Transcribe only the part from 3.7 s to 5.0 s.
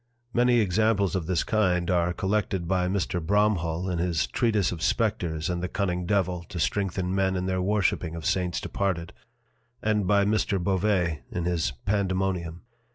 in his Treatise of